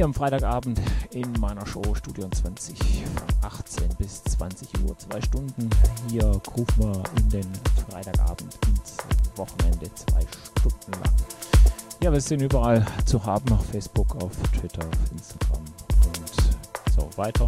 Hier 0.00 0.06
am 0.06 0.14
Freitagabend 0.14 0.80
in 1.10 1.30
meiner 1.40 1.66
Show 1.66 1.82
Studio 1.94 2.26
20 2.26 3.04
von 3.04 3.50
18 3.50 3.86
bis 3.98 4.24
20 4.24 4.70
Uhr. 4.82 4.96
Zwei 4.96 5.20
Stunden. 5.20 5.68
Hier 6.08 6.24
rufen 6.56 6.78
wir 6.78 7.02
in 7.18 7.28
den 7.28 7.46
Freitagabend 7.86 8.58
ins 8.66 8.96
Wochenende 9.36 9.94
zwei 9.94 10.22
Stunden 10.58 10.92
lang. 10.92 11.12
Ja, 12.02 12.10
wir 12.10 12.20
sind 12.22 12.40
überall 12.40 12.86
zu 13.04 13.22
haben 13.22 13.52
auf 13.52 13.66
Facebook, 13.66 14.16
auf 14.22 14.32
Twitter, 14.58 14.86
auf 14.86 15.12
Instagram 15.12 15.64
und 16.06 16.94
so 16.94 17.18
weiter. 17.18 17.46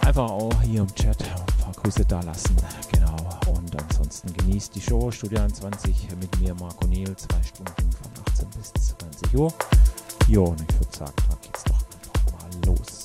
Einfach 0.00 0.28
auch 0.28 0.60
hier 0.62 0.80
im 0.80 0.92
Chat 0.92 1.22
ein 1.22 1.62
paar 1.62 1.72
Grüße 1.84 2.04
da 2.04 2.20
lassen. 2.22 2.56
Genau. 2.90 3.14
Und 3.46 3.80
ansonsten 3.80 4.32
genießt 4.32 4.74
die 4.74 4.80
Show 4.80 5.08
Studio 5.12 5.38
21 5.38 6.08
mit 6.20 6.40
mir, 6.40 6.52
Marco 6.56 6.84
Niel, 6.88 7.14
zwei 7.14 7.40
Stunden 7.44 7.92
von 7.92 8.10
18 8.26 8.48
bis 8.58 8.72
20 8.72 9.36
Uhr. 9.36 9.54
Jo, 10.28 10.44
und 10.44 10.60
ich 10.62 10.74
würde 10.78 10.96
sagen, 10.96 11.12
da 11.28 11.36
geht's 11.42 11.64
doch 11.64 11.74
einfach 11.74 12.32
mal 12.32 12.50
los. 12.66 13.01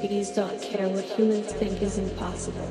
Because 0.00 0.30
don't 0.30 0.60
care 0.60 0.88
what 0.88 1.04
humans 1.04 1.52
think 1.52 1.82
is 1.82 1.98
impossible. 1.98 2.67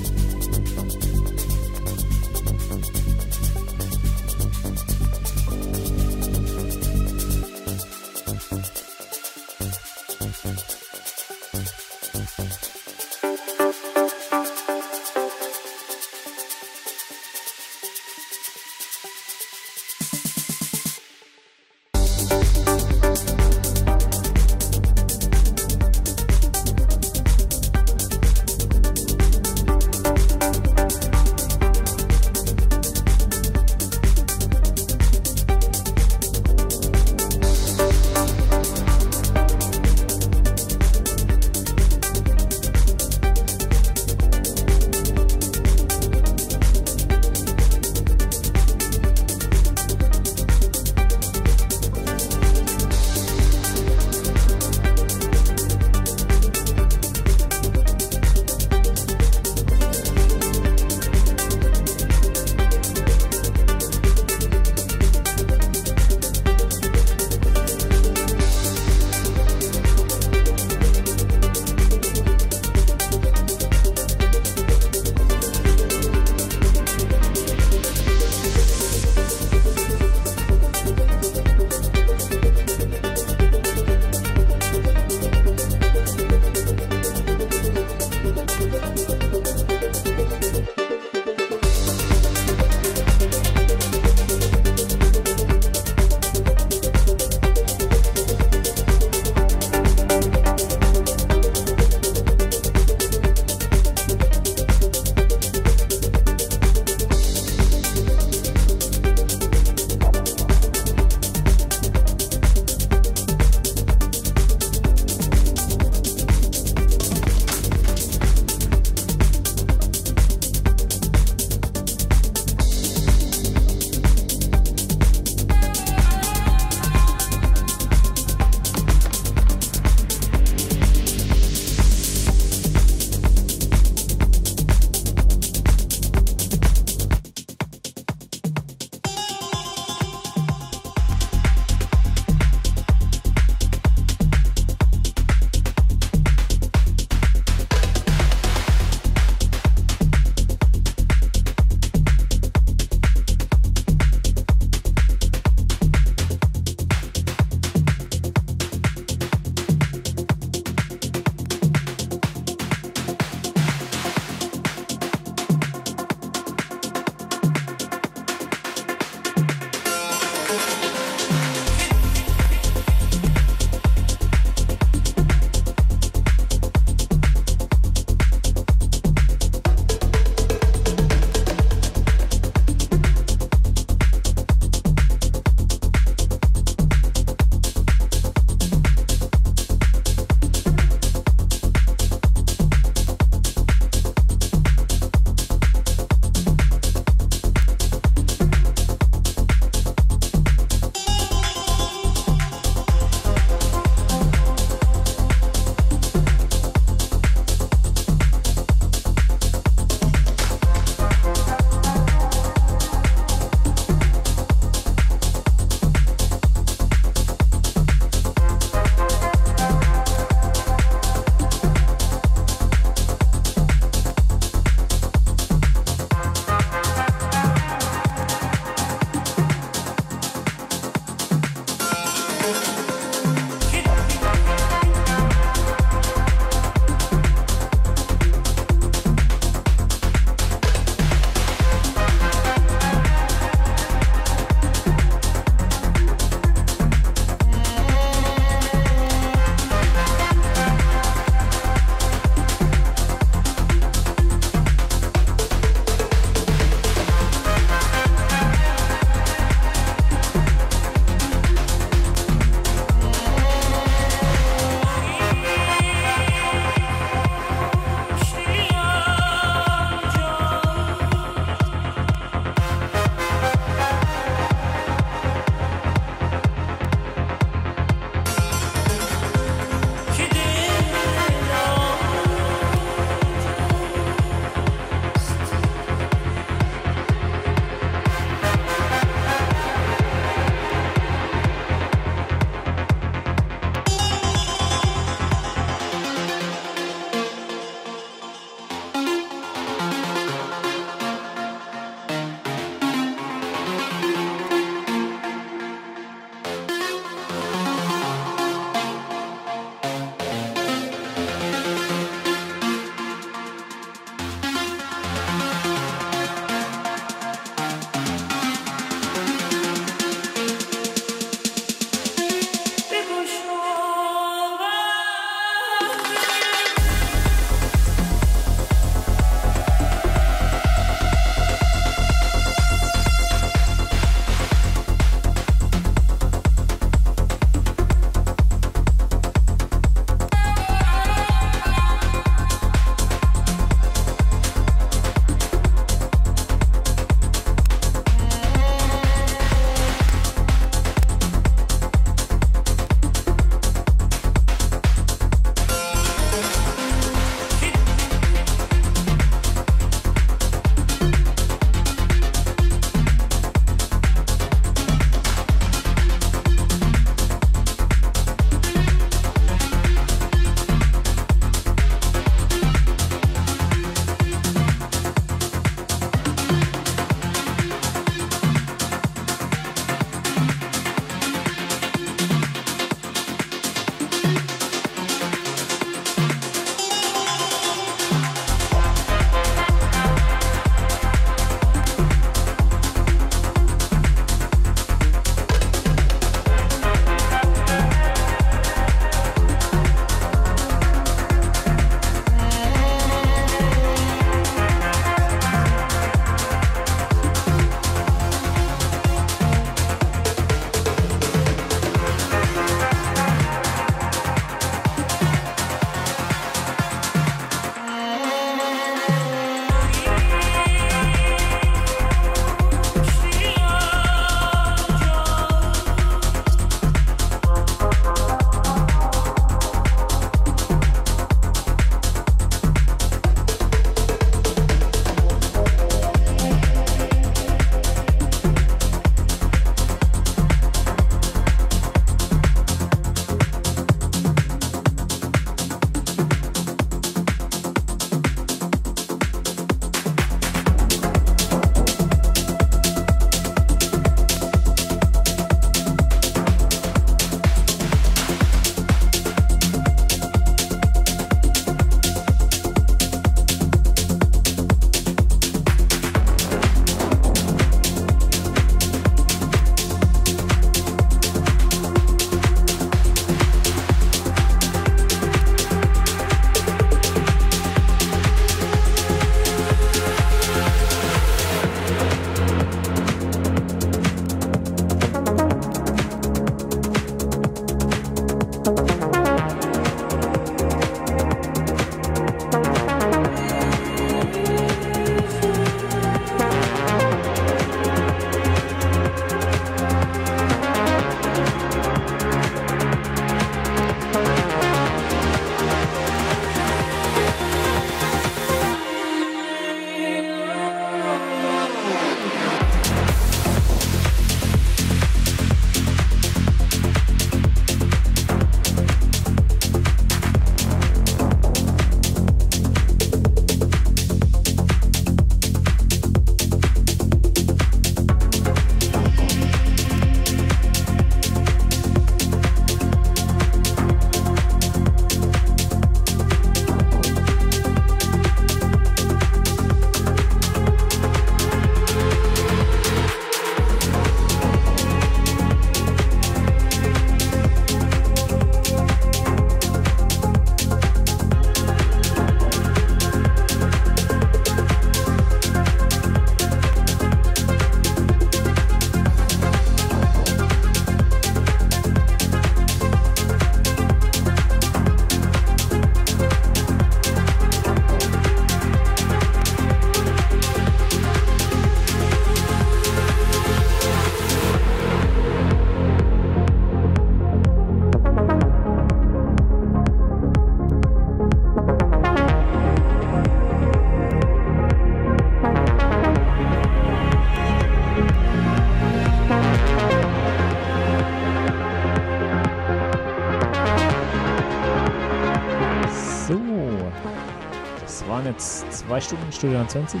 Waren 598.08 598.26
jetzt 598.26 598.70
zwei 598.72 599.00
Stunden 599.00 599.30
Studio 599.32 599.64
20 599.66 600.00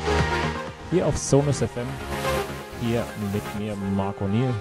hier 0.90 1.06
auf 1.06 1.16
Sonus 1.16 1.58
FM. 1.58 1.86
Hier 2.80 3.04
mit 3.32 3.42
mir 3.58 3.74
Marco 3.96 4.24
O'Neill. 4.24 4.52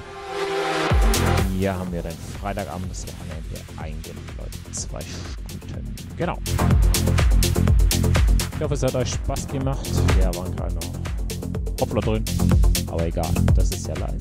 Hier 1.58 1.78
haben 1.78 1.92
wir 1.92 2.02
den 2.02 2.18
Freitagabend 2.42 2.90
das 2.90 3.06
Wochenende 3.08 3.62
eingeläutet. 3.78 4.76
Zwei 4.76 5.00
Stunden. 5.02 5.96
Genau. 6.18 6.38
Ich 8.56 8.62
hoffe, 8.62 8.74
es 8.74 8.84
hat 8.84 8.96
euch 8.96 9.12
Spaß 9.12 9.48
gemacht. 9.48 9.90
Ja, 10.20 10.34
war 10.36 10.46
ein 10.46 10.56
kleiner 10.56 10.80
Hoppler 11.80 12.02
drin. 12.02 12.26
Aber 12.88 13.06
egal, 13.06 13.32
das 13.54 13.70
ist 13.70 13.88
ja 13.88 13.94
live. 13.96 14.14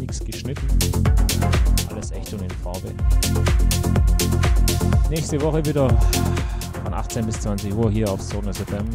Nichts 0.00 0.24
geschnitten. 0.24 0.66
Alles 1.90 2.10
echt 2.10 2.32
und 2.34 2.42
in 2.42 2.50
Farbe. 2.50 2.92
Nächste 5.08 5.40
Woche 5.40 5.64
wieder 5.64 5.88
von 6.92 7.00
18 7.00 7.26
bis 7.26 7.40
20 7.40 7.74
Uhr 7.74 7.90
hier 7.90 8.10
auf 8.10 8.20
Sonus 8.20 8.58
FM. 8.58 8.86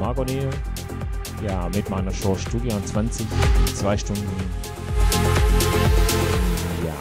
O'Neill. 0.00 0.48
Ja, 1.46 1.68
mit 1.68 1.88
meiner 1.90 2.12
Show 2.12 2.34
Studio 2.34 2.80
20. 2.82 3.26
Zwei 3.74 3.96
Stunden. 3.96 4.26
Ja. 6.82 6.94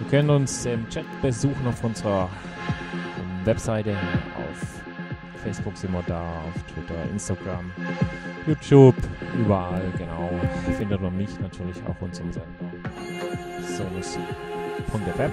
Ihr 0.00 0.06
könnt 0.08 0.30
uns 0.30 0.66
im 0.66 0.88
Chat 0.88 1.04
besuchen 1.20 1.66
auf 1.66 1.82
unserer 1.82 2.28
Webseite. 3.44 3.96
Auf 4.36 4.82
Facebook 5.42 5.76
sind 5.76 5.92
wir 5.92 6.04
da, 6.06 6.20
auf 6.20 6.62
Twitter, 6.72 7.10
Instagram, 7.10 7.72
YouTube, 8.46 8.94
überall, 9.36 9.92
genau. 9.98 10.30
Findet 10.78 11.00
man 11.00 11.16
mich 11.16 11.40
natürlich 11.40 11.78
auch 11.88 12.00
unseren 12.00 12.32
Sender. 12.32 12.48
Sonus.fm. 13.66 15.32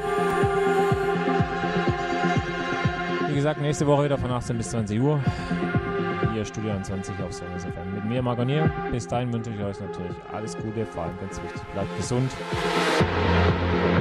Wie 3.31 3.35
gesagt, 3.35 3.61
nächste 3.61 3.87
Woche 3.87 4.03
wieder 4.03 4.17
von 4.17 4.29
18 4.29 4.57
bis 4.57 4.71
20 4.71 4.99
Uhr. 4.99 5.17
Hier 6.33 6.43
Studio 6.43 6.73
20 6.81 7.15
auf 7.23 7.31
Sonus 7.31 7.63
FM. 7.63 7.95
Mit 7.95 8.03
mir, 8.03 8.21
Margonier. 8.21 8.69
Bis 8.91 9.07
dahin 9.07 9.31
wünsche 9.31 9.51
ich 9.51 9.63
euch 9.63 9.79
natürlich 9.79 10.17
alles 10.33 10.57
Gute, 10.57 10.85
vor 10.85 11.03
allem 11.03 11.17
ganz 11.17 11.41
wichtig, 11.41 11.61
bleibt 11.71 11.95
gesund. 11.95 12.29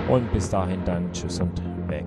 Und 0.08 0.32
bis 0.32 0.50
dahin 0.50 0.84
dann 0.84 1.12
Tschüss 1.12 1.38
und 1.38 1.62
weg. 1.88 2.04